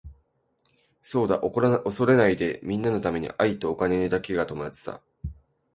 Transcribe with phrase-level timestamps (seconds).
[1.03, 4.99] そうだ恐れないでみんなのために愛とお金だけが友達さ。